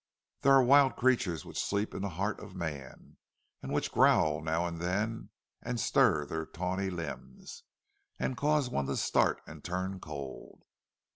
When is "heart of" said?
2.09-2.55